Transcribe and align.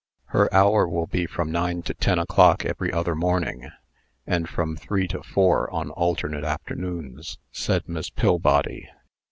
"Her 0.29 0.51
hour 0.51 0.87
will 0.87 1.05
be 1.05 1.27
from 1.27 1.51
nine 1.51 1.83
to 1.83 1.93
ten 1.93 2.17
o'clock 2.17 2.65
every 2.65 2.91
other 2.91 3.13
morning, 3.13 3.69
and 4.25 4.49
from 4.49 4.75
three 4.75 5.07
to 5.09 5.21
four 5.21 5.69
on 5.69 5.91
alternate 5.91 6.43
afternoons," 6.43 7.37
said 7.51 7.87
Miss 7.87 8.09
Pillbody. 8.09 8.89